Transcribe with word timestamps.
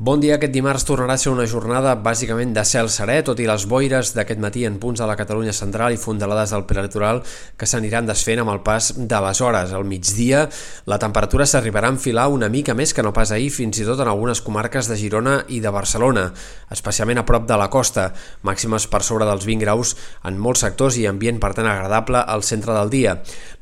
Bon 0.00 0.20
dia. 0.22 0.36
Aquest 0.36 0.52
dimarts 0.54 0.84
tornarà 0.86 1.16
a 1.16 1.18
ser 1.18 1.32
una 1.32 1.44
jornada 1.50 1.96
bàsicament 1.98 2.52
de 2.54 2.62
cel 2.62 2.86
serè, 2.86 3.16
tot 3.26 3.40
i 3.42 3.48
les 3.50 3.64
boires 3.66 4.12
d'aquest 4.14 4.38
matí 4.38 4.60
en 4.62 4.76
punts 4.78 5.00
de 5.02 5.06
la 5.10 5.16
Catalunya 5.18 5.50
central 5.50 5.90
i 5.90 5.98
fondalades 5.98 6.52
del 6.54 6.62
prelitoral 6.70 7.18
que 7.58 7.66
s'aniran 7.66 8.06
desfent 8.06 8.38
amb 8.38 8.52
el 8.52 8.60
pas 8.62 8.92
de 8.94 9.20
les 9.24 9.40
hores. 9.42 9.72
Al 9.74 9.82
migdia 9.90 10.44
la 10.86 11.00
temperatura 11.02 11.48
s'arribarà 11.50 11.90
a 11.90 11.96
enfilar 11.96 12.28
una 12.30 12.46
mica 12.46 12.76
més 12.78 12.92
que 12.94 13.02
no 13.02 13.10
pas 13.10 13.32
ahir, 13.34 13.48
fins 13.50 13.80
i 13.82 13.88
tot 13.88 13.98
en 13.98 14.12
algunes 14.12 14.38
comarques 14.38 14.86
de 14.86 15.00
Girona 15.00 15.40
i 15.48 15.58
de 15.58 15.74
Barcelona, 15.74 16.28
especialment 16.70 17.18
a 17.18 17.26
prop 17.26 17.50
de 17.50 17.58
la 17.58 17.66
costa, 17.66 18.12
màximes 18.46 18.86
per 18.86 19.02
sobre 19.02 19.26
dels 19.26 19.50
20 19.50 19.66
graus 19.66 19.96
en 20.22 20.38
molts 20.38 20.62
sectors 20.62 21.00
i 21.02 21.08
ambient 21.10 21.42
per 21.42 21.56
tant 21.58 21.66
agradable 21.66 22.22
al 22.22 22.46
centre 22.46 22.70
del 22.78 22.94
dia. 22.94 23.16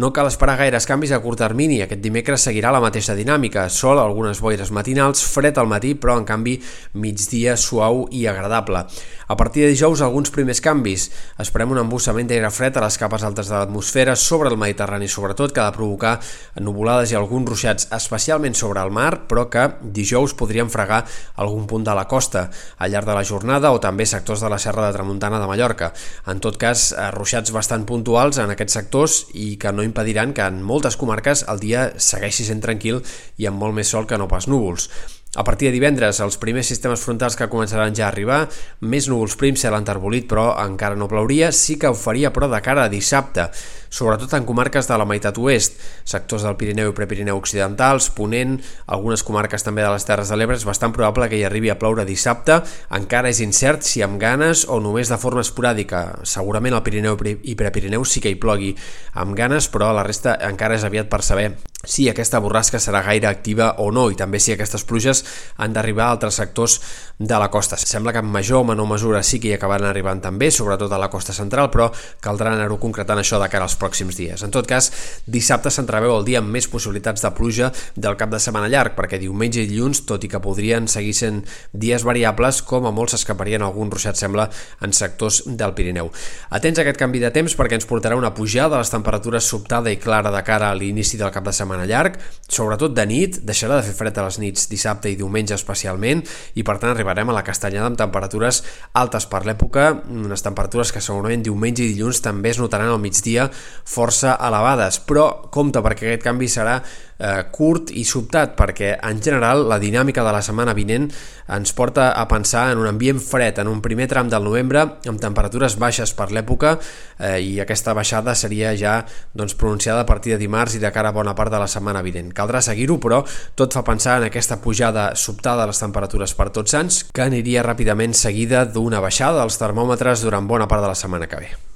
No 0.00 0.14
cal 0.16 0.32
esperar 0.32 0.56
gaires 0.64 0.88
canvis 0.88 1.12
a 1.12 1.20
curt 1.20 1.44
termini, 1.44 1.82
aquest 1.84 2.00
dimecres 2.00 2.48
seguirà 2.48 2.72
la 2.72 2.80
mateixa 2.80 3.12
dinàmica, 3.20 3.68
sol, 3.68 4.00
algunes 4.00 4.40
boires 4.40 4.72
matinals, 4.72 5.28
fred 5.28 5.60
al 5.60 5.68
matí, 5.68 5.92
però 5.92 6.21
en 6.22 6.28
canvi 6.28 6.56
migdia 6.94 7.58
suau 7.58 8.06
i 8.10 8.24
agradable. 8.30 8.86
A 9.32 9.36
partir 9.36 9.64
de 9.64 9.72
dijous 9.72 10.02
alguns 10.02 10.30
primers 10.30 10.60
canvis. 10.60 11.06
Esperem 11.40 11.70
un 11.72 11.80
embussament 11.80 12.28
d'aire 12.28 12.50
fred 12.52 12.76
a 12.76 12.82
les 12.84 12.98
capes 13.00 13.22
altes 13.24 13.48
de 13.48 13.56
l'atmosfera 13.56 14.16
sobre 14.16 14.50
el 14.52 14.58
Mediterrani 14.60 15.08
sobretot 15.08 15.52
que 15.52 15.62
ha 15.62 15.70
de 15.70 15.76
provocar 15.76 16.18
nuvolades 16.60 17.12
i 17.12 17.16
alguns 17.16 17.48
ruixats 17.48 17.88
especialment 17.96 18.54
sobre 18.58 18.82
el 18.82 18.92
mar 18.92 19.24
però 19.30 19.46
que 19.50 19.64
dijous 19.82 20.34
podrien 20.36 20.70
fregar 20.70 21.02
algun 21.36 21.66
punt 21.66 21.86
de 21.86 21.94
la 21.96 22.06
costa 22.08 22.48
al 22.78 22.92
llarg 22.92 23.08
de 23.08 23.16
la 23.16 23.24
jornada 23.24 23.72
o 23.72 23.80
també 23.80 24.06
sectors 24.06 24.44
de 24.44 24.50
la 24.52 24.60
Serra 24.60 24.86
de 24.86 24.92
Tramuntana 24.98 25.40
de 25.40 25.48
Mallorca. 25.48 25.92
En 26.26 26.40
tot 26.40 26.58
cas, 26.60 26.90
eh, 26.92 27.10
ruixats 27.16 27.52
bastant 27.56 27.86
puntuals 27.88 28.38
en 28.38 28.52
aquests 28.52 28.78
sectors 28.78 29.18
i 29.32 29.56
que 29.56 29.72
no 29.72 29.82
impediran 29.82 30.32
que 30.36 30.44
en 30.44 30.62
moltes 30.62 30.96
comarques 31.00 31.46
el 31.48 31.60
dia 31.64 31.88
segueixi 31.96 32.44
sent 32.44 32.60
tranquil 32.60 33.02
i 33.38 33.48
amb 33.48 33.58
molt 33.58 33.74
més 33.74 33.88
sol 33.88 34.06
que 34.06 34.20
no 34.20 34.28
pas 34.28 34.48
núvols. 34.48 34.90
A 35.34 35.44
partir 35.44 35.70
de 35.70 35.72
divendres, 35.72 36.18
els 36.20 36.36
primers 36.36 36.68
sistemes 36.68 37.00
frontals 37.00 37.38
que 37.40 37.46
començaran 37.48 37.94
ja 37.96 38.04
a 38.04 38.08
arribar, 38.10 38.42
més 38.84 39.06
núvols 39.08 39.32
prims, 39.40 39.62
cel 39.64 39.72
enterbolit, 39.78 40.26
però 40.28 40.50
encara 40.60 40.98
no 41.00 41.08
plouria, 41.08 41.48
sí 41.56 41.78
que 41.80 41.88
ho 41.88 41.96
faria, 41.96 42.28
però 42.36 42.50
de 42.52 42.60
cara 42.60 42.84
a 42.84 42.90
dissabte, 42.92 43.46
sobretot 43.92 44.32
en 44.38 44.46
comarques 44.48 44.88
de 44.88 44.96
la 44.96 45.04
meitat 45.04 45.36
oest, 45.38 45.76
sectors 46.08 46.46
del 46.46 46.56
Pirineu 46.56 46.90
i 46.90 46.96
Prepirineu 46.96 47.36
occidentals, 47.36 48.08
Ponent, 48.16 48.56
algunes 48.88 49.22
comarques 49.26 49.66
també 49.66 49.84
de 49.84 49.90
les 49.92 50.06
Terres 50.08 50.32
de 50.32 50.38
l'Ebre, 50.40 50.56
és 50.56 50.64
bastant 50.64 50.94
probable 50.96 51.28
que 51.28 51.36
hi 51.36 51.44
arribi 51.44 51.68
a 51.68 51.76
ploure 51.76 52.06
dissabte, 52.08 52.62
encara 52.96 53.28
és 53.28 53.42
incert 53.44 53.84
si 53.84 54.00
amb 54.02 54.16
ganes 54.22 54.64
o 54.64 54.80
només 54.80 55.12
de 55.12 55.20
forma 55.20 55.44
esporàdica. 55.44 56.06
Segurament 56.24 56.78
al 56.78 56.84
Pirineu 56.86 57.20
i 57.20 57.58
Prepirineu 57.58 58.08
sí 58.08 58.24
que 58.24 58.32
hi 58.32 58.40
plogui 58.40 58.72
amb 59.20 59.36
ganes, 59.36 59.68
però 59.68 59.92
la 59.92 60.06
resta 60.08 60.38
encara 60.48 60.80
és 60.80 60.88
aviat 60.88 61.12
per 61.12 61.20
saber 61.26 61.52
si 61.84 62.06
aquesta 62.08 62.38
borrasca 62.38 62.78
serà 62.78 63.02
gaire 63.02 63.26
activa 63.26 63.72
o 63.82 63.90
no 63.90 64.06
i 64.10 64.16
també 64.18 64.38
si 64.40 64.52
aquestes 64.54 64.84
pluges 64.86 65.24
han 65.58 65.74
d'arribar 65.74 66.06
a 66.06 66.14
altres 66.14 66.38
sectors 66.38 66.78
de 67.18 67.38
la 67.38 67.50
costa. 67.50 67.76
Sembla 67.76 68.12
que 68.14 68.22
en 68.22 68.30
major 68.30 68.62
o 68.62 68.68
menor 68.70 68.86
mesura 68.86 69.22
sí 69.26 69.40
que 69.40 69.50
hi 69.50 69.56
acabaran 69.56 69.90
arribant 69.90 70.22
també, 70.22 70.50
sobretot 70.50 70.92
a 70.92 71.00
la 71.02 71.10
costa 71.10 71.34
central, 71.34 71.70
però 71.74 71.90
caldrà 72.22 72.54
anar-ho 72.54 72.78
concretant 72.78 73.18
això 73.18 73.40
de 73.42 73.50
cara 73.50 73.66
als 73.66 73.76
pròxims 73.82 74.16
dies. 74.18 74.46
En 74.46 74.54
tot 74.54 74.68
cas, 74.70 74.92
dissabte 75.26 75.72
s'entreveu 75.74 76.14
el 76.20 76.26
dia 76.28 76.40
amb 76.42 76.54
més 76.54 76.70
possibilitats 76.70 77.24
de 77.26 77.32
pluja 77.34 77.72
del 77.96 78.16
cap 78.20 78.30
de 78.32 78.40
setmana 78.42 78.70
llarg, 78.70 78.94
perquè 78.96 79.18
diumenge 79.20 79.62
i 79.62 79.68
dilluns, 79.68 80.04
tot 80.06 80.24
i 80.24 80.30
que 80.30 80.40
podrien 80.42 80.86
seguir 80.88 81.14
sent 81.18 81.42
dies 81.72 82.06
variables, 82.06 82.62
com 82.62 82.86
a 82.86 82.94
molts 82.94 83.16
s'escaparien 83.16 83.66
algun 83.66 83.90
ruixat, 83.90 84.16
sembla, 84.18 84.48
en 84.80 84.94
sectors 84.96 85.42
del 85.46 85.74
Pirineu. 85.74 86.12
Atents 86.54 86.78
a 86.78 86.86
aquest 86.86 87.00
canvi 87.00 87.20
de 87.22 87.32
temps 87.34 87.56
perquè 87.58 87.76
ens 87.78 87.88
portarà 87.88 88.16
una 88.18 88.32
pujada 88.36 88.76
de 88.76 88.82
les 88.82 88.92
temperatures 88.92 89.48
sobtada 89.48 89.90
i 89.92 89.98
clara 90.00 90.30
de 90.32 90.42
cara 90.46 90.70
a 90.70 90.76
l'inici 90.78 91.18
del 91.20 91.32
cap 91.34 91.44
de 91.44 91.54
setmana 91.56 91.86
llarg, 91.88 92.18
sobretot 92.48 92.94
de 92.94 93.06
nit, 93.08 93.40
deixarà 93.46 93.78
de 93.80 93.86
fer 93.86 93.96
fred 93.98 94.18
a 94.18 94.26
les 94.26 94.38
nits 94.42 94.68
dissabte 94.70 95.10
i 95.10 95.16
diumenge 95.18 95.56
especialment 95.56 96.22
i 96.54 96.64
per 96.66 96.78
tant 96.78 96.92
arribarem 96.92 97.30
a 97.32 97.36
la 97.36 97.44
castanyada 97.46 97.90
amb 97.90 98.00
temperatures 98.00 98.62
altes 98.98 99.26
per 99.30 99.42
l'època, 99.48 99.88
unes 100.08 100.44
temperatures 100.44 100.92
que 100.92 101.02
segurament 101.04 101.44
diumenge 101.44 101.84
i 101.84 101.92
dilluns 101.94 102.22
també 102.24 102.52
es 102.52 102.60
notaran 102.60 102.92
al 102.92 103.00
migdia 103.02 103.48
força 103.84 104.36
elevades, 104.40 105.00
però 105.06 105.48
compte 105.50 105.82
perquè 105.84 106.10
aquest 106.10 106.26
canvi 106.26 106.48
serà 106.50 106.80
eh, 107.22 107.44
curt 107.54 107.92
i 107.94 108.04
sobtat 108.04 108.56
perquè 108.58 108.96
en 108.98 109.20
general 109.22 109.66
la 109.70 109.78
dinàmica 109.82 110.24
de 110.26 110.34
la 110.34 110.42
setmana 110.42 110.74
vinent 110.74 111.08
ens 111.52 111.72
porta 111.76 112.10
a 112.18 112.26
pensar 112.28 112.70
en 112.72 112.82
un 112.82 112.88
ambient 112.90 113.20
fred 113.22 113.58
en 113.62 113.70
un 113.70 113.80
primer 113.84 114.08
tram 114.10 114.30
del 114.32 114.44
novembre 114.44 114.82
amb 115.08 115.22
temperatures 115.22 115.78
baixes 115.78 116.14
per 116.18 116.30
l'època 116.32 116.74
eh, 117.18 117.38
i 117.40 117.60
aquesta 117.62 117.94
baixada 117.94 118.34
seria 118.34 118.74
ja 118.76 118.98
doncs, 119.32 119.54
pronunciada 119.54 120.02
a 120.02 120.08
partir 120.08 120.34
de 120.34 120.42
dimarts 120.42 120.76
i 120.76 120.82
de 120.82 120.92
cara 120.92 121.12
a 121.12 121.16
bona 121.16 121.36
part 121.38 121.52
de 121.52 121.60
la 121.60 121.68
setmana 121.68 122.02
vinent. 122.02 122.32
Caldrà 122.34 122.62
seguir-ho, 122.62 122.98
però 123.02 123.22
tot 123.54 123.74
fa 123.74 123.84
pensar 123.86 124.18
en 124.20 124.28
aquesta 124.28 124.58
pujada 124.62 125.12
sobtada 125.14 125.62
de 125.62 125.72
les 125.72 125.82
temperatures 125.82 126.34
per 126.34 126.50
tots 126.50 126.74
sants 126.74 127.02
que 127.12 127.26
aniria 127.26 127.66
ràpidament 127.66 128.16
seguida 128.16 128.64
d'una 128.64 129.02
baixada 129.04 129.42
dels 129.42 129.60
termòmetres 129.60 130.24
durant 130.24 130.48
bona 130.48 130.68
part 130.68 130.82
de 130.82 130.94
la 130.94 130.98
setmana 130.98 131.28
que 131.28 131.44
ve. 131.44 131.71